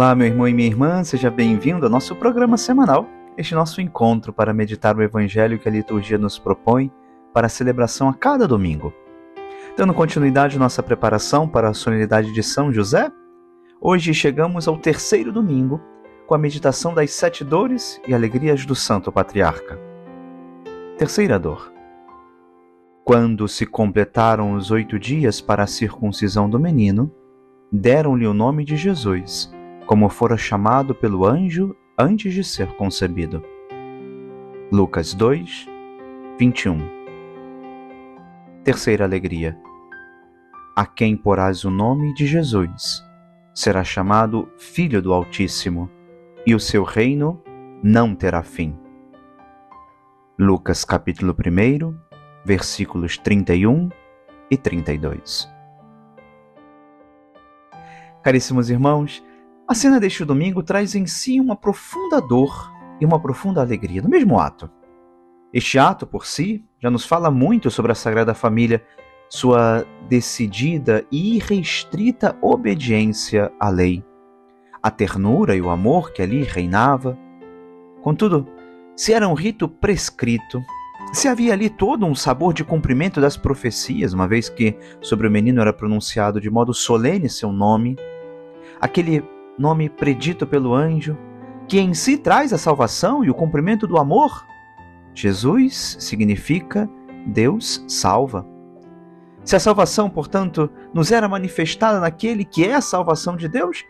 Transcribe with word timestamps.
Olá, 0.00 0.14
meu 0.14 0.28
irmão 0.28 0.48
e 0.48 0.54
minha 0.54 0.66
irmã, 0.66 1.04
seja 1.04 1.30
bem-vindo 1.30 1.84
ao 1.84 1.92
nosso 1.92 2.16
programa 2.16 2.56
semanal, 2.56 3.06
este 3.36 3.54
nosso 3.54 3.82
encontro 3.82 4.32
para 4.32 4.54
meditar 4.54 4.96
o 4.96 5.02
Evangelho 5.02 5.58
que 5.58 5.68
a 5.68 5.70
liturgia 5.70 6.16
nos 6.16 6.38
propõe 6.38 6.90
para 7.34 7.48
a 7.48 7.50
celebração 7.50 8.08
a 8.08 8.14
cada 8.14 8.48
domingo. 8.48 8.94
Dando 9.76 9.92
continuidade 9.92 10.56
à 10.56 10.58
nossa 10.58 10.82
preparação 10.82 11.46
para 11.46 11.68
a 11.68 11.74
solenidade 11.74 12.32
de 12.32 12.42
São 12.42 12.72
José, 12.72 13.12
hoje 13.78 14.14
chegamos 14.14 14.66
ao 14.66 14.78
terceiro 14.78 15.30
domingo 15.30 15.78
com 16.26 16.34
a 16.34 16.38
meditação 16.38 16.94
das 16.94 17.10
sete 17.10 17.44
dores 17.44 18.00
e 18.08 18.14
alegrias 18.14 18.64
do 18.64 18.74
Santo 18.74 19.12
Patriarca. 19.12 19.78
Terceira 20.96 21.38
dor. 21.38 21.70
Quando 23.04 23.46
se 23.46 23.66
completaram 23.66 24.54
os 24.54 24.70
oito 24.70 24.98
dias 24.98 25.42
para 25.42 25.64
a 25.64 25.66
circuncisão 25.66 26.48
do 26.48 26.58
menino, 26.58 27.12
deram-lhe 27.70 28.26
o 28.26 28.32
nome 28.32 28.64
de 28.64 28.78
Jesus, 28.78 29.52
como 29.90 30.08
fora 30.08 30.36
chamado 30.36 30.94
pelo 30.94 31.26
anjo 31.26 31.76
antes 31.98 32.32
de 32.32 32.44
ser 32.44 32.68
concebido. 32.76 33.42
Lucas 34.70 35.14
2, 35.14 35.66
21 36.38 36.78
Terceira 38.62 39.04
alegria. 39.04 39.58
A 40.76 40.86
quem 40.86 41.16
porás 41.16 41.64
o 41.64 41.72
nome 41.72 42.14
de 42.14 42.24
Jesus, 42.24 43.04
será 43.52 43.82
chamado 43.82 44.48
Filho 44.56 45.02
do 45.02 45.12
Altíssimo, 45.12 45.90
e 46.46 46.54
o 46.54 46.60
seu 46.60 46.84
reino 46.84 47.42
não 47.82 48.14
terá 48.14 48.44
fim. 48.44 48.78
Lucas 50.38 50.84
capítulo 50.84 51.34
1, 51.34 51.98
versículos 52.44 53.18
31 53.18 53.88
e 54.48 54.56
32. 54.56 55.50
Caríssimos 58.22 58.70
irmãos, 58.70 59.20
a 59.70 59.74
cena 59.74 60.00
deste 60.00 60.24
domingo 60.24 60.64
traz 60.64 60.96
em 60.96 61.06
si 61.06 61.38
uma 61.38 61.54
profunda 61.54 62.20
dor 62.20 62.72
e 63.00 63.06
uma 63.06 63.20
profunda 63.20 63.60
alegria 63.60 64.02
no 64.02 64.08
mesmo 64.08 64.36
ato. 64.36 64.68
Este 65.54 65.78
ato, 65.78 66.08
por 66.08 66.26
si, 66.26 66.64
já 66.80 66.90
nos 66.90 67.04
fala 67.04 67.30
muito 67.30 67.70
sobre 67.70 67.92
a 67.92 67.94
Sagrada 67.94 68.34
Família, 68.34 68.84
sua 69.28 69.86
decidida 70.08 71.06
e 71.08 71.36
irrestrita 71.36 72.36
obediência 72.42 73.52
à 73.60 73.68
lei, 73.68 74.04
a 74.82 74.90
ternura 74.90 75.54
e 75.54 75.60
o 75.60 75.70
amor 75.70 76.12
que 76.12 76.20
ali 76.20 76.42
reinava. 76.42 77.16
Contudo, 78.02 78.48
se 78.96 79.12
era 79.12 79.28
um 79.28 79.34
rito 79.34 79.68
prescrito, 79.68 80.60
se 81.12 81.28
havia 81.28 81.52
ali 81.52 81.70
todo 81.70 82.04
um 82.04 82.14
sabor 82.16 82.52
de 82.52 82.64
cumprimento 82.64 83.20
das 83.20 83.36
profecias, 83.36 84.12
uma 84.12 84.26
vez 84.26 84.48
que 84.48 84.76
sobre 85.00 85.28
o 85.28 85.30
menino 85.30 85.60
era 85.60 85.72
pronunciado 85.72 86.40
de 86.40 86.50
modo 86.50 86.74
solene 86.74 87.28
seu 87.28 87.52
nome, 87.52 87.94
aquele 88.80 89.22
nome 89.60 89.90
predito 89.90 90.46
pelo 90.46 90.74
anjo, 90.74 91.16
que 91.68 91.78
em 91.78 91.92
si 91.92 92.16
traz 92.16 92.50
a 92.52 92.58
salvação 92.58 93.22
e 93.22 93.30
o 93.30 93.34
cumprimento 93.34 93.86
do 93.86 93.98
amor. 93.98 94.46
Jesus 95.14 95.96
significa 96.00 96.88
Deus 97.26 97.84
salva. 97.86 98.46
Se 99.44 99.54
a 99.56 99.60
salvação, 99.60 100.08
portanto, 100.08 100.70
nos 100.94 101.12
era 101.12 101.28
manifestada 101.28 102.00
naquele 102.00 102.44
que 102.44 102.66
é 102.66 102.74
a 102.74 102.80
salvação 102.80 103.36
de 103.36 103.48
Deus, 103.48 103.84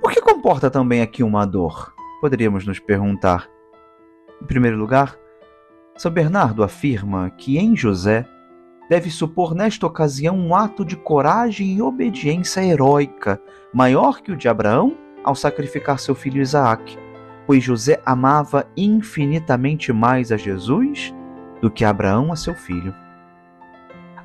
por 0.00 0.12
que 0.12 0.20
comporta 0.20 0.70
também 0.70 1.02
aqui 1.02 1.24
uma 1.24 1.44
dor? 1.44 1.92
Poderíamos 2.20 2.64
nos 2.64 2.78
perguntar. 2.78 3.48
Em 4.40 4.46
primeiro 4.46 4.76
lugar, 4.76 5.18
São 5.96 6.12
Bernardo 6.12 6.62
afirma 6.62 7.28
que 7.30 7.58
em 7.58 7.76
José 7.76 8.24
deve 8.88 9.10
supor 9.10 9.54
nesta 9.54 9.86
ocasião 9.86 10.38
um 10.38 10.54
ato 10.54 10.84
de 10.84 10.96
coragem 10.96 11.74
e 11.74 11.82
obediência 11.82 12.64
heróica, 12.64 13.40
maior 13.74 14.22
que 14.22 14.30
o 14.30 14.36
de 14.36 14.48
Abraão 14.48 14.96
ao 15.24 15.34
sacrificar 15.34 15.98
seu 15.98 16.14
filho 16.14 16.40
Isaque, 16.40 16.98
pois 17.46 17.62
José 17.62 18.00
amava 18.04 18.66
infinitamente 18.76 19.92
mais 19.92 20.30
a 20.30 20.36
Jesus 20.36 21.14
do 21.60 21.70
que 21.70 21.84
Abraão 21.84 22.32
a 22.32 22.36
seu 22.36 22.54
filho. 22.54 22.94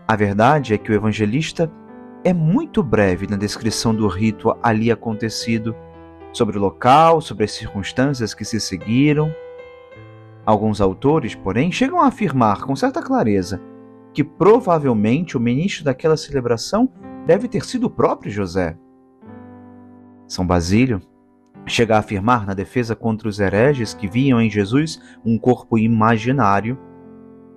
A 0.07 0.15
verdade 0.15 0.73
é 0.73 0.77
que 0.77 0.91
o 0.91 0.95
evangelista 0.95 1.71
é 2.23 2.33
muito 2.33 2.83
breve 2.83 3.27
na 3.27 3.37
descrição 3.37 3.93
do 3.93 4.07
rito 4.07 4.55
ali 4.61 4.91
acontecido, 4.91 5.75
sobre 6.31 6.57
o 6.57 6.61
local, 6.61 7.21
sobre 7.21 7.43
as 7.43 7.51
circunstâncias 7.51 8.33
que 8.33 8.43
se 8.43 8.59
seguiram. 8.59 9.33
Alguns 10.45 10.81
autores, 10.81 11.35
porém, 11.35 11.71
chegam 11.71 12.01
a 12.01 12.07
afirmar 12.07 12.63
com 12.63 12.75
certa 12.75 13.01
clareza 13.01 13.61
que 14.13 14.23
provavelmente 14.23 15.35
o 15.35 15.39
ministro 15.39 15.83
daquela 15.83 16.15
celebração 16.15 16.89
deve 17.25 17.47
ter 17.47 17.65
sido 17.65 17.85
o 17.85 17.89
próprio 17.89 18.31
José. 18.31 18.77
São 20.33 20.47
Basílio 20.47 20.99
chega 21.63 21.95
a 21.95 21.99
afirmar 21.99 22.43
na 22.47 22.55
defesa 22.55 22.95
contra 22.95 23.29
os 23.29 23.39
hereges 23.39 23.93
que 23.93 24.07
viam 24.07 24.41
em 24.41 24.49
Jesus 24.49 24.99
um 25.23 25.37
corpo 25.37 25.77
imaginário 25.77 26.75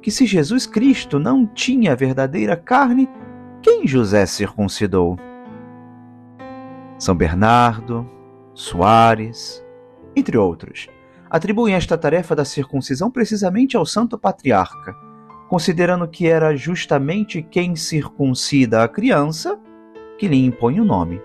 que 0.03 0.11
se 0.11 0.27
Jesus 0.27 0.67
Cristo 0.67 1.19
não 1.19 1.47
tinha 1.47 1.97
verdadeira 1.97 2.55
carne, 2.55 3.09
quem 3.63 3.87
José 3.87 4.27
circuncidou? 4.27 5.17
São 6.99 7.15
Bernardo, 7.17 8.07
Soares, 8.53 9.65
entre 10.15 10.37
outros, 10.37 10.87
atribuem 11.31 11.75
esta 11.75 11.97
tarefa 11.97 12.37
da 12.37 12.45
circuncisão 12.45 13.11
precisamente 13.11 13.75
ao 13.75 13.87
santo 13.87 14.19
patriarca, 14.19 14.95
considerando 15.49 16.07
que 16.07 16.29
era 16.29 16.55
justamente 16.55 17.41
quem 17.41 17.75
circuncida 17.75 18.85
a 18.85 18.89
criança 18.89 19.59
que 20.19 20.29
lhe 20.29 20.45
impõe 20.45 20.79
o 20.79 20.85
nome. 20.85 21.23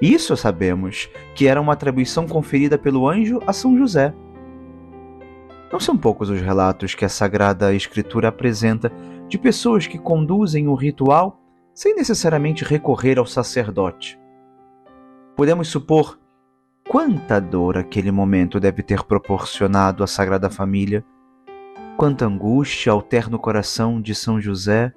Isso 0.00 0.36
sabemos 0.36 1.10
que 1.34 1.46
era 1.46 1.60
uma 1.60 1.72
atribuição 1.72 2.26
conferida 2.26 2.78
pelo 2.78 3.08
anjo 3.08 3.40
a 3.46 3.52
São 3.52 3.76
José. 3.76 4.14
Não 5.72 5.78
são 5.78 5.96
poucos 5.96 6.30
os 6.30 6.40
relatos 6.40 6.94
que 6.94 7.04
a 7.04 7.08
Sagrada 7.08 7.74
Escritura 7.74 8.28
apresenta 8.28 8.90
de 9.28 9.36
pessoas 9.36 9.86
que 9.86 9.98
conduzem 9.98 10.66
o 10.68 10.74
ritual 10.74 11.40
sem 11.74 11.94
necessariamente 11.94 12.64
recorrer 12.64 13.18
ao 13.18 13.26
sacerdote. 13.26 14.18
Podemos 15.36 15.68
supor 15.68 16.18
quanta 16.88 17.38
dor 17.38 17.76
aquele 17.76 18.10
momento 18.10 18.58
deve 18.58 18.82
ter 18.82 19.04
proporcionado 19.04 20.02
à 20.02 20.06
Sagrada 20.06 20.48
Família, 20.48 21.04
quanta 21.96 22.24
angústia 22.24 22.90
ao 22.90 23.02
terno 23.02 23.38
coração 23.38 24.00
de 24.00 24.14
São 24.14 24.40
José, 24.40 24.92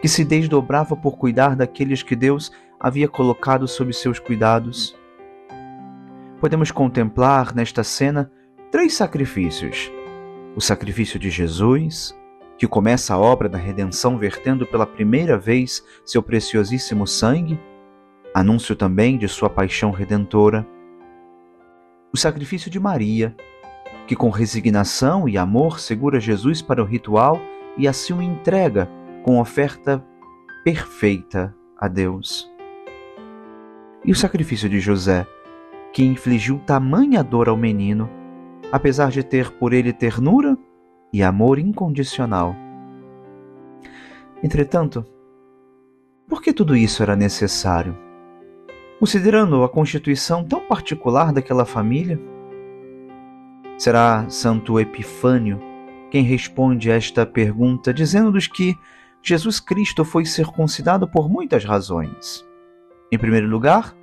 que 0.00 0.08
se 0.08 0.24
desdobrava 0.24 0.94
por 0.94 1.16
cuidar 1.16 1.56
daqueles 1.56 2.02
que 2.02 2.14
Deus 2.14 2.52
havia 2.82 3.06
colocado 3.06 3.68
sob 3.68 3.92
seus 3.92 4.18
cuidados. 4.18 4.98
Podemos 6.40 6.72
contemplar 6.72 7.54
nesta 7.54 7.84
cena 7.84 8.28
três 8.72 8.94
sacrifícios: 8.94 9.92
o 10.56 10.60
sacrifício 10.60 11.16
de 11.16 11.30
Jesus, 11.30 12.12
que 12.58 12.66
começa 12.66 13.14
a 13.14 13.18
obra 13.18 13.48
da 13.48 13.56
redenção 13.56 14.18
vertendo 14.18 14.66
pela 14.66 14.84
primeira 14.84 15.38
vez 15.38 15.84
seu 16.04 16.20
preciosíssimo 16.20 17.06
sangue, 17.06 17.58
anúncio 18.34 18.74
também 18.74 19.16
de 19.16 19.28
sua 19.28 19.48
paixão 19.48 19.92
redentora. 19.92 20.66
O 22.12 22.16
sacrifício 22.16 22.70
de 22.70 22.80
Maria, 22.80 23.34
que 24.08 24.16
com 24.16 24.28
resignação 24.28 25.28
e 25.28 25.38
amor 25.38 25.78
segura 25.78 26.18
Jesus 26.18 26.60
para 26.60 26.82
o 26.82 26.86
ritual 26.86 27.40
e 27.78 27.86
assim 27.86 28.12
o 28.12 28.20
entrega 28.20 28.90
com 29.22 29.40
oferta 29.40 30.04
perfeita 30.64 31.54
a 31.78 31.88
Deus 31.88 32.51
e 34.04 34.12
o 34.12 34.14
sacrifício 34.14 34.68
de 34.68 34.80
José, 34.80 35.26
que 35.92 36.04
infligiu 36.04 36.58
tamanha 36.60 37.22
dor 37.22 37.48
ao 37.48 37.56
menino, 37.56 38.08
apesar 38.70 39.10
de 39.10 39.22
ter 39.22 39.50
por 39.52 39.72
ele 39.72 39.92
ternura 39.92 40.56
e 41.12 41.22
amor 41.22 41.58
incondicional. 41.58 42.56
Entretanto, 44.42 45.04
por 46.28 46.42
que 46.42 46.52
tudo 46.52 46.74
isso 46.74 47.02
era 47.02 47.14
necessário? 47.14 47.96
Considerando 48.98 49.62
a 49.62 49.68
constituição 49.68 50.44
tão 50.44 50.60
particular 50.60 51.32
daquela 51.32 51.64
família? 51.64 52.18
Será 53.76 54.28
Santo 54.28 54.80
Epifânio 54.80 55.60
quem 56.10 56.22
responde 56.22 56.90
a 56.90 56.96
esta 56.96 57.24
pergunta, 57.24 57.92
dizendo-nos 57.92 58.46
que 58.46 58.76
Jesus 59.22 59.60
Cristo 59.60 60.04
foi 60.04 60.24
circuncidado 60.24 61.08
por 61.08 61.28
muitas 61.28 61.64
razões. 61.64 62.44
Em 63.12 63.18
primeiro 63.18 63.46
lugar, 63.46 63.94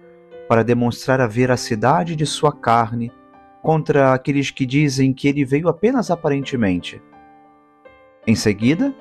para 0.47 0.63
demonstrar 0.63 1.19
a 1.19 1.25
veracidade 1.25 2.15
de 2.15 2.27
sua 2.27 2.51
carne 2.51 3.11
contra 3.59 4.13
aqueles 4.13 4.51
que 4.51 4.67
dizem 4.67 5.11
que 5.11 5.27
ele 5.27 5.43
veio 5.43 5.67
apenas 5.67 6.11
aparentemente. 6.11 7.01
Em 8.27 8.35
seguida, 8.35 8.93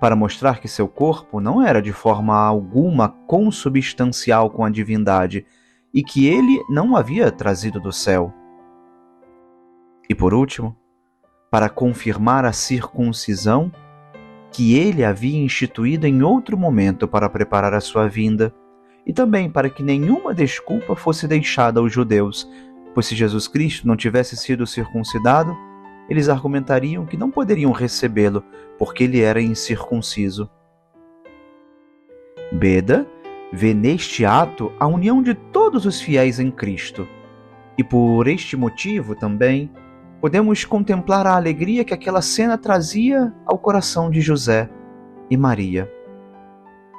para 0.00 0.16
mostrar 0.16 0.58
que 0.58 0.66
seu 0.66 0.88
corpo 0.88 1.40
não 1.40 1.62
era 1.62 1.80
de 1.80 1.92
forma 1.92 2.36
alguma 2.36 3.10
consubstancial 3.28 4.50
com 4.50 4.64
a 4.64 4.70
divindade 4.70 5.46
e 5.94 6.02
que 6.02 6.26
ele 6.26 6.60
não 6.68 6.96
havia 6.96 7.30
trazido 7.30 7.78
do 7.78 7.92
céu. 7.92 8.34
E 10.10 10.16
por 10.16 10.34
último, 10.34 10.76
para 11.48 11.68
confirmar 11.68 12.44
a 12.44 12.52
circuncisão 12.52 13.70
que 14.50 14.74
ele 14.76 15.04
havia 15.04 15.38
instituído 15.38 16.08
em 16.08 16.24
outro 16.24 16.58
momento 16.58 17.06
para 17.06 17.30
preparar 17.30 17.72
a 17.72 17.80
sua 17.80 18.08
vinda 18.08 18.52
e 19.06 19.12
também 19.12 19.50
para 19.50 19.68
que 19.68 19.82
nenhuma 19.82 20.34
desculpa 20.34 20.96
fosse 20.96 21.28
deixada 21.28 21.80
aos 21.80 21.92
judeus, 21.92 22.48
pois 22.94 23.06
se 23.06 23.14
Jesus 23.14 23.48
Cristo 23.48 23.86
não 23.86 23.96
tivesse 23.96 24.36
sido 24.36 24.66
circuncidado, 24.66 25.56
eles 26.08 26.28
argumentariam 26.28 27.06
que 27.06 27.16
não 27.16 27.30
poderiam 27.30 27.72
recebê-lo, 27.72 28.42
porque 28.78 29.04
ele 29.04 29.20
era 29.20 29.40
incircunciso. 29.40 30.48
Beda 32.52 33.06
vê 33.52 33.72
neste 33.72 34.24
ato 34.24 34.72
a 34.78 34.86
união 34.86 35.22
de 35.22 35.34
todos 35.34 35.86
os 35.86 36.00
fiéis 36.00 36.38
em 36.38 36.50
Cristo. 36.50 37.06
E 37.76 37.82
por 37.82 38.28
este 38.28 38.56
motivo 38.56 39.14
também 39.14 39.70
podemos 40.20 40.64
contemplar 40.64 41.26
a 41.26 41.36
alegria 41.36 41.84
que 41.84 41.94
aquela 41.94 42.22
cena 42.22 42.56
trazia 42.56 43.32
ao 43.44 43.58
coração 43.58 44.10
de 44.10 44.20
José 44.20 44.68
e 45.30 45.36
Maria. 45.36 45.90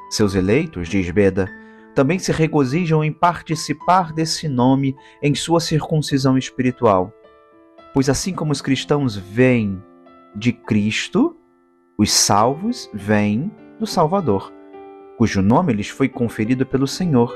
Seus 0.10 0.36
eleitos, 0.36 0.88
diz 0.88 1.10
Beda, 1.10 1.50
também 1.96 2.20
se 2.20 2.32
regozijam 2.32 3.04
em 3.04 3.12
participar 3.12 4.12
desse 4.12 4.50
nome 4.50 4.96
em 5.24 5.34
sua 5.34 5.62
circuncisão 5.62 6.38
espiritual. 6.38 7.12
Pois 7.94 8.10
assim 8.10 8.34
como 8.34 8.52
os 8.52 8.62
cristãos 8.62 9.16
vêm 9.16 9.82
de 10.36 10.52
Cristo, 10.52 11.38
os 11.98 12.12
salvos 12.12 12.90
vêm 12.94 13.50
do 13.80 13.88
Salvador, 13.88 14.52
cujo 15.18 15.42
nome 15.42 15.72
lhes 15.72 15.88
foi 15.88 16.10
conferido 16.10 16.66
pelo 16.66 16.86
Senhor, 16.86 17.34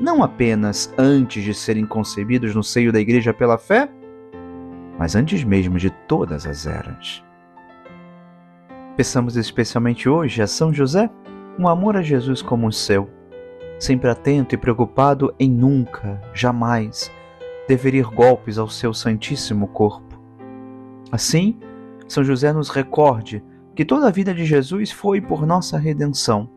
não 0.00 0.22
apenas 0.22 0.92
antes 0.96 1.44
de 1.44 1.52
serem 1.52 1.84
concebidos 1.84 2.54
no 2.54 2.62
seio 2.62 2.90
da 2.90 3.00
Igreja 3.00 3.34
pela 3.34 3.58
fé, 3.58 3.90
mas 4.98 5.14
antes 5.14 5.44
mesmo 5.44 5.78
de 5.78 5.90
todas 6.08 6.46
as 6.46 6.66
eras. 6.66 7.22
Peçamos 8.96 9.36
especialmente 9.36 10.08
hoje 10.08 10.40
a 10.40 10.46
São 10.46 10.72
José 10.72 11.10
um 11.58 11.68
amor 11.68 11.96
a 11.96 12.02
Jesus 12.02 12.40
como 12.40 12.66
o 12.66 12.72
seu, 12.72 13.10
sempre 13.78 14.10
atento 14.10 14.54
e 14.54 14.58
preocupado 14.58 15.34
em 15.38 15.50
nunca, 15.50 16.20
jamais, 16.34 17.10
deferir 17.68 18.10
golpes 18.10 18.58
ao 18.58 18.68
seu 18.68 18.92
Santíssimo 18.92 19.68
corpo. 19.68 20.18
Assim, 21.12 21.58
São 22.06 22.24
José 22.24 22.52
nos 22.52 22.70
recorde 22.70 23.44
que 23.74 23.84
toda 23.84 24.08
a 24.08 24.10
vida 24.10 24.34
de 24.34 24.44
Jesus 24.44 24.90
foi 24.90 25.20
por 25.20 25.46
nossa 25.46 25.78
redenção, 25.78 26.50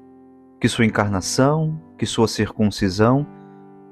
que 0.60 0.68
sua 0.68 0.86
encarnação, 0.86 1.80
que 1.98 2.06
sua 2.06 2.28
circuncisão 2.28 3.28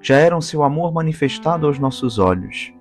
já 0.02 0.16
eram 0.16 0.42
seu 0.42 0.64
amor 0.64 0.94
manifestado 0.94 1.68
aos 1.68 1.78
nossos 1.78 2.18
olhos. 2.18 2.74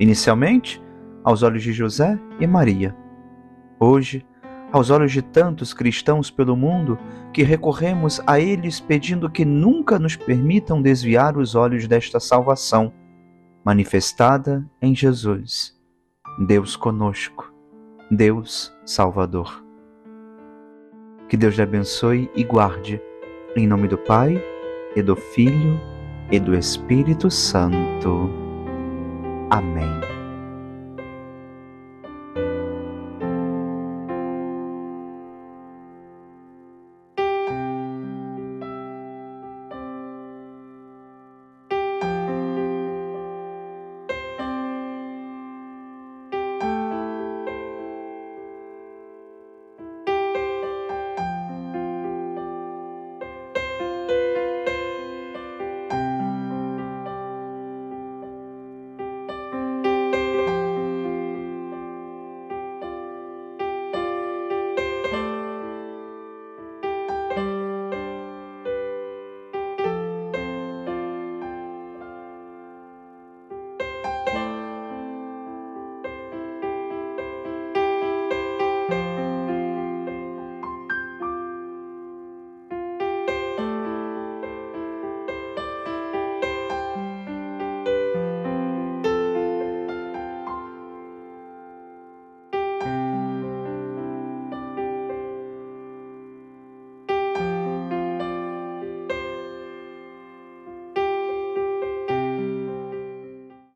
Inicialmente, 0.00 0.82
aos 1.22 1.42
olhos 1.42 1.62
de 1.62 1.72
José 1.72 2.18
e 2.40 2.46
Maria. 2.46 2.96
Hoje, 3.78 4.26
aos 4.72 4.90
olhos 4.90 5.12
de 5.12 5.22
tantos 5.22 5.72
cristãos 5.72 6.30
pelo 6.30 6.56
mundo 6.56 6.98
que 7.32 7.42
recorremos 7.42 8.20
a 8.26 8.40
eles 8.40 8.80
pedindo 8.80 9.30
que 9.30 9.44
nunca 9.44 9.98
nos 9.98 10.16
permitam 10.16 10.82
desviar 10.82 11.36
os 11.36 11.54
olhos 11.54 11.86
desta 11.86 12.18
salvação, 12.18 12.92
manifestada 13.64 14.64
em 14.80 14.94
Jesus, 14.94 15.74
Deus 16.46 16.76
conosco, 16.76 17.52
Deus 18.10 18.72
Salvador. 18.84 19.64
Que 21.28 21.36
Deus 21.36 21.54
lhe 21.54 21.62
abençoe 21.62 22.30
e 22.34 22.44
guarde, 22.44 23.00
em 23.56 23.66
nome 23.66 23.88
do 23.88 23.98
Pai, 23.98 24.42
e 24.94 25.02
do 25.02 25.16
Filho, 25.16 25.80
e 26.30 26.38
do 26.38 26.54
Espírito 26.54 27.30
Santo. 27.30 28.30
Amém. 29.50 30.23